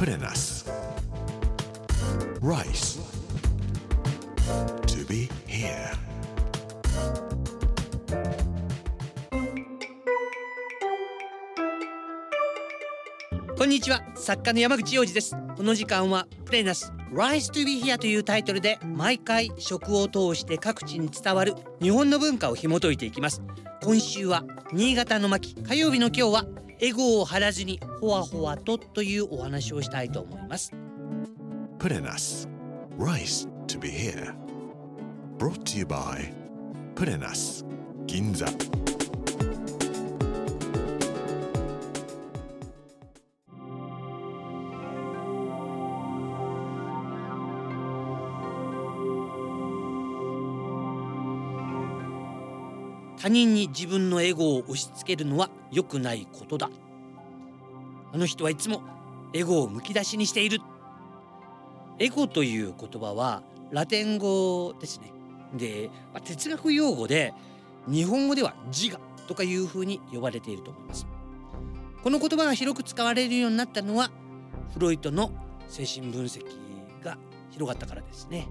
[0.00, 0.64] プレナス
[2.40, 3.02] Rice.
[4.86, 5.94] To be here.
[13.58, 23.42] こんにちは作家の山口洋二ですこの時間はプレナス Rise to be here というタイトルで毎回食を通して各地に伝わる日本の文化を紐解いていきます
[23.82, 30.72] 今週は新潟の巻火曜日の今日はエゴを張らずにほわほわとというお話をしたいと思います。
[31.78, 32.48] プレナス
[32.98, 34.34] Rice to be here.
[35.38, 36.32] Brought to you by
[36.94, 37.66] プレナス
[38.06, 38.46] 銀座
[53.20, 56.70] 他人に自分のエゴを押し付けるのは良くないことだ。
[58.14, 58.80] あの人はいつも
[59.34, 60.60] エゴをむき出しにしている。
[61.98, 65.12] エゴという言葉はラテン語ですね。
[65.54, 67.34] で、まあ哲学用語で
[67.86, 68.98] 日本語では自我
[69.28, 71.06] とかいうふうに呼ばれていると思います。
[72.02, 74.10] この言葉が広く使われるようになったのは
[74.72, 75.30] フロイトの
[75.68, 76.42] 精神分析
[77.04, 77.18] が
[77.50, 78.48] 広がったからですね。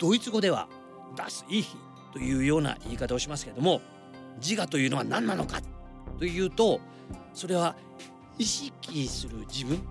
[0.00, 0.66] ドイツ語では
[1.14, 1.76] ダスイヒ
[2.12, 3.80] というような言い方をしますけれども
[4.40, 5.60] 自我というのは何なのか？
[6.18, 6.80] というと
[7.34, 7.74] それは
[8.38, 9.82] 意識する自分、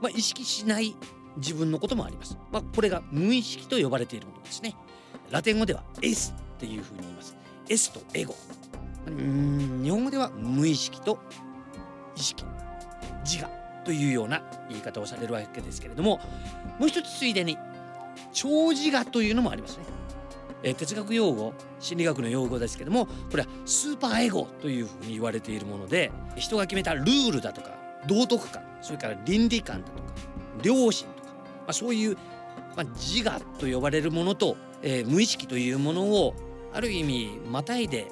[0.00, 0.94] まあ、意識しない
[1.36, 4.74] 自分のこともあります、まあ、これが無意識と呼ばれているものですね。
[5.30, 7.36] ラテン語では S っていうふうに言います。
[7.68, 8.34] S とエゴ。
[9.06, 11.18] うん日本語では無意識と
[12.16, 12.44] 意識。
[13.24, 13.48] 自我
[13.84, 16.20] というような言い方をされるわけですけれども
[16.78, 17.56] もう一つついでに
[18.32, 19.84] 超自我というのもありますね。
[20.62, 27.70] え哲学用語心理学の用語ですけどもこれはスーパーエゴというふうに言われているもので人が決めたルールだとか
[28.06, 30.12] 道徳観それから倫理観だとか
[30.62, 32.16] 良心とか、まあ、そういう、
[32.76, 36.34] まあ、自我と呼ばれるものと、えー無意識というものを
[36.72, 38.06] ある意味またいで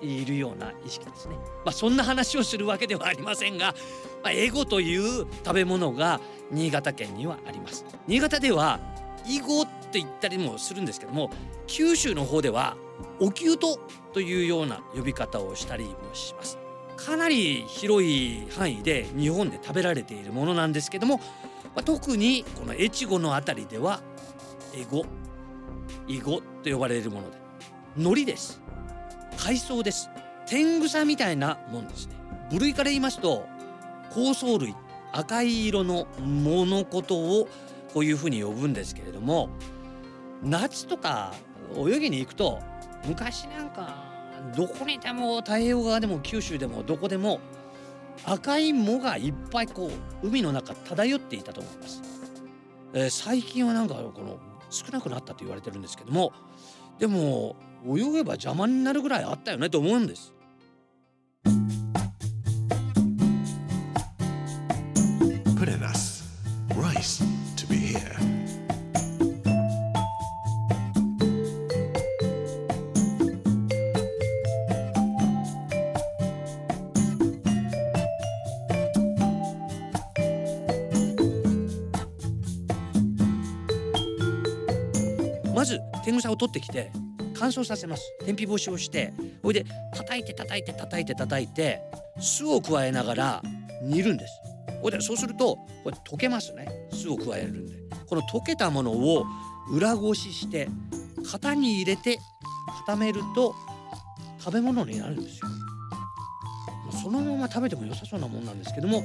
[0.00, 1.36] いるような意識ですね。
[1.64, 3.74] まあ、そんな話をするわけではありませんが、
[4.22, 7.84] まあ、エゴという食べ物が新潟県にはあります。
[8.06, 8.80] 新潟では
[9.26, 11.30] 囲碁って言ったりもするんですけども
[11.66, 12.76] 九州の方では
[13.20, 13.78] お灸と
[14.12, 16.58] というような呼び方をしたりもします。
[16.96, 21.24] かなり広い範囲で日本で食べられているものなんですけども、ま
[21.76, 24.00] あ、特にこの越後の辺りでは
[24.74, 25.04] エゴ
[26.08, 27.36] 囲碁と呼ばれるもので
[27.96, 28.60] 海苔です。
[29.36, 30.10] 海藻です。
[30.46, 32.14] 天草みたいなもんですね。
[32.50, 33.46] 部類から言いますと
[34.10, 34.74] 香草類
[35.12, 37.48] 赤い色のものことを
[37.92, 39.48] こういうふうに呼ぶんですけれども
[40.42, 41.32] 夏とか
[41.76, 42.60] 泳ぎに行くと
[43.06, 44.04] 昔なんか
[44.56, 47.40] どこにいても太平洋側でも九州でもどこでも
[48.24, 49.90] 赤い藻がいっぱいこ
[50.22, 52.02] う海の中漂っていたと思います、
[52.94, 54.38] えー最近はなんかこの
[54.70, 56.32] 少なくなったと言われてるんですけども
[56.98, 60.32] でも泳げば邪魔になるぐらいあったよねと思うんです。
[85.66, 86.90] ず天草を取ってきて
[87.34, 88.02] 乾燥させます。
[88.24, 89.12] 天日干しをして
[89.42, 91.80] それで叩いて叩いて叩いて叩いて
[92.18, 93.42] 酢を加えながら
[93.82, 94.32] 煮るんです。
[94.82, 96.66] それでそうするとこれ溶けますね。
[96.92, 97.76] 酢を加えるんで。
[98.06, 99.26] この溶けたものを
[99.70, 100.68] 裏ごしして
[101.32, 102.18] 型に入れて
[102.86, 103.54] 固めると
[104.38, 105.48] 食べ物になるんですよ。
[107.02, 109.02] そのまま食べても良さそうなもんなんですけども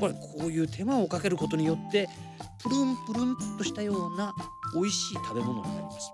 [0.00, 2.08] これこういう手間をかけることによって
[2.62, 4.34] プルンプルンとしたような
[4.74, 6.12] 美味しい食べ物になります。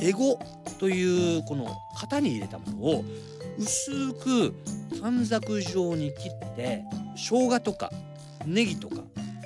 [0.00, 0.38] エゴ
[0.78, 3.04] というこの型に入れたものを
[3.58, 4.54] 薄く
[5.00, 6.82] 短冊状に切って
[7.16, 7.90] 生姜とか
[8.46, 8.96] ネギとか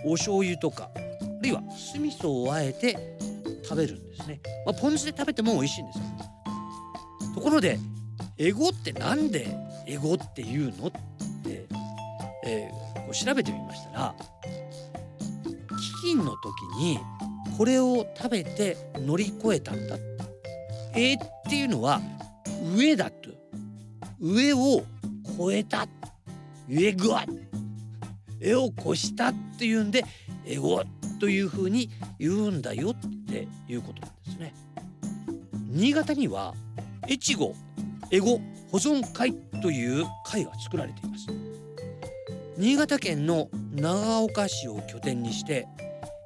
[0.04, 0.98] お醤油とかあ
[1.42, 3.18] るいは酢味噌をあえて
[3.64, 4.40] 食べるんですね。
[4.64, 6.04] まあ、ポン酢で食べても美味しいんですよ。
[7.34, 7.78] ところで
[8.38, 9.48] エゴってなんで
[9.86, 11.66] エゴっていうのって、
[12.46, 14.14] えーこう調べてみましたら
[16.04, 16.98] 飢饉の時に
[17.56, 19.96] これを食べて乗り越えたんだ
[20.94, 22.00] えーっていうのは
[22.76, 23.30] 上だと
[24.20, 24.84] 上を
[25.38, 25.86] 越えた
[26.68, 27.24] 上ぐわ
[28.40, 30.04] 絵を越したっていうんで
[30.46, 30.82] エゴ
[31.20, 32.94] というふうに言うんだよっ
[33.26, 34.54] ていうことなんですね。
[35.70, 36.54] 新潟には
[37.08, 37.54] 越後
[38.10, 38.40] エゴ
[38.70, 41.26] 保存会という会が作られています。
[42.56, 45.66] 新潟県の長岡市を拠点にして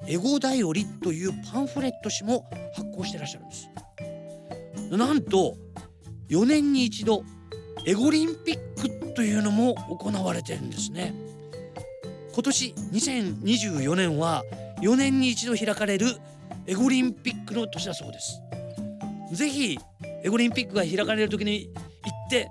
[0.08, 3.68] エゴだよりというパンフレット紙も発行してらっしゃるんです。
[4.90, 5.54] なんと
[6.30, 7.24] 4年に一度
[7.84, 11.14] エゴリンピックというのも行われてるんですね。
[12.32, 14.44] 今年2024年は
[14.80, 16.06] 4年に一度開かれる
[16.66, 18.40] エゴリンピックの年だそうです。
[19.32, 19.78] ぜひ
[20.24, 21.70] エゴリンピックが開かれる時に行
[22.28, 22.50] って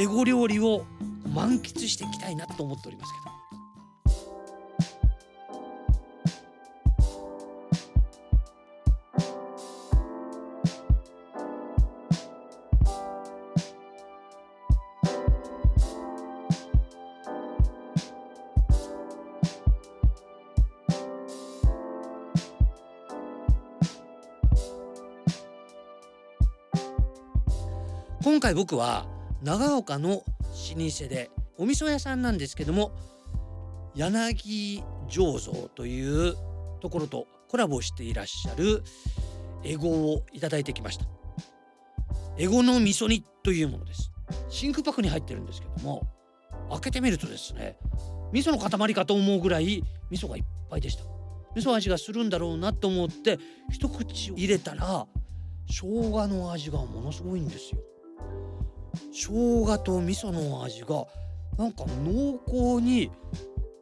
[0.00, 0.84] エゴ料理を
[1.32, 3.21] 満喫していきたいなと思っておりますけど。
[28.24, 29.06] 今回僕は
[29.42, 32.92] 長岡の老舗でお味噌屋さんなんですけども
[33.96, 36.36] 柳醸造という
[36.80, 38.84] ところとコラボしていらっしゃる
[39.64, 41.06] エゴをいただいてきました。
[42.38, 44.12] エゴの味噌煮というものです。
[44.48, 46.06] 真空パックに入ってるんですけども
[46.70, 47.76] 開けてみるとですね
[48.32, 51.02] 味噌の塊かと思うぐらい味噌がいっぱいでした。
[51.56, 53.40] 味噌味がするんだろうなと思って
[53.70, 55.06] 一口入れたら
[55.66, 57.80] 生姜の味がものすごいんですよ。
[59.12, 61.06] 生姜と味噌の味が
[61.58, 63.10] なんか濃厚に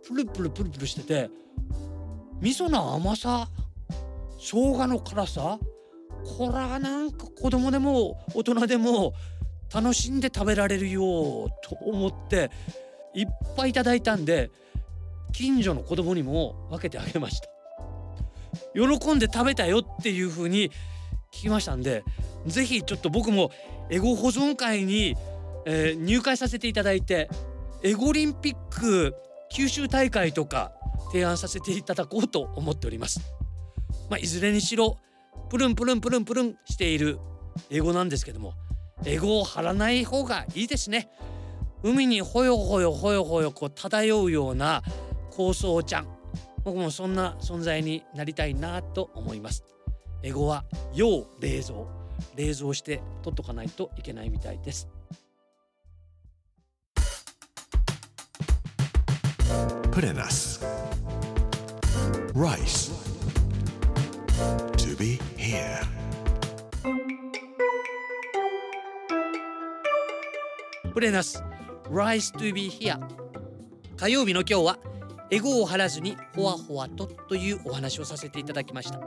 [0.06, 1.30] プルプルプルプルしてて
[2.40, 3.48] 味噌の甘さ
[4.38, 5.58] 生姜の辛さ
[6.38, 9.12] これはなんか子供でも大人でも
[9.72, 12.50] 楽しんで食べられるよと思って
[13.14, 13.26] いっ
[13.56, 14.50] ぱいいただいたんで
[15.32, 17.50] 近所の子供にも分けてあげました。
[18.74, 20.70] 喜んで食べたよっていう風に
[21.32, 22.04] 聞きましたんで
[22.46, 23.50] ぜひちょっと僕も
[23.90, 25.16] エゴ保存会に、
[25.66, 27.28] えー、入会させていただいて
[27.82, 29.14] エゴリンピック
[29.50, 30.72] 九州大会とか
[31.12, 33.20] 提案させていただこうと思っております。
[34.08, 34.96] まあ、いずれにしろ
[35.48, 37.18] プルンプルンプルンプルンしている
[37.68, 38.54] エゴなんですけども
[39.04, 41.10] エゴを張らない方がいいですね。
[41.82, 44.82] 海にほよほよほよほよこう漂うような
[45.30, 46.06] 高層ちゃん
[46.62, 49.64] 僕もそんな存在になりたいなと思います。
[50.22, 50.64] エゴは
[50.94, 51.99] 要冷蔵
[52.36, 54.88] 冷蔵して取っとかないといけないみたいです。
[59.90, 60.64] プレナス
[62.32, 62.92] Rice.
[64.76, 65.80] To be here.
[70.94, 71.42] プレナス
[71.90, 72.98] Rice to be here.
[73.96, 74.78] 火曜日の今日は
[75.30, 79.00] エゴを張らずにほわほわとというお話をさせていただきました。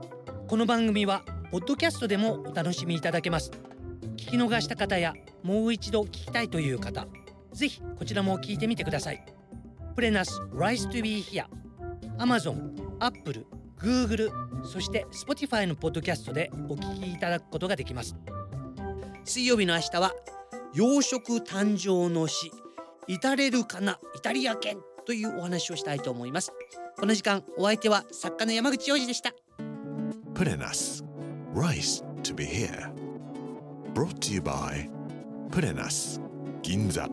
[0.48, 1.24] この番組は
[1.54, 3.52] ポッドキャストでもお楽しみいただけます。
[4.18, 5.14] 聞き逃した方や
[5.44, 7.06] もう一度聞きたいという方
[7.54, 9.24] ぜひこちらも聞いてみてください。
[9.94, 11.46] プレナス Rise to be here
[12.18, 13.46] Amazon、Apple、
[13.78, 14.32] Google
[14.66, 18.16] そして Spotify のポッドキャストでお聞きいただくことができます。
[19.24, 20.12] 水曜日の明日は
[20.74, 22.52] 養殖誕生の詩
[23.08, 26.52] 至れるかなイタリア犬というお話をしたいと思います。
[26.98, 29.36] この時間お相手は作家の山口洋二でした。
[30.34, 31.13] プレナス。
[31.54, 32.92] Rice to be here.
[33.94, 34.90] Brought to you by
[35.52, 36.20] プレナス
[36.64, 37.08] 銀座。